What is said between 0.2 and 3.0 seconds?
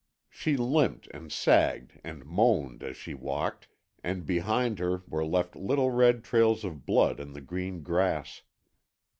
She limped and sagged and moaned as